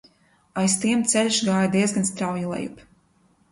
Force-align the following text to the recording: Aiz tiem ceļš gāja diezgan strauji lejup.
Aiz 0.61 0.75
tiem 0.85 1.03
ceļš 1.11 1.37
gāja 1.51 1.69
diezgan 1.77 2.09
strauji 2.11 2.51
lejup. 2.57 2.85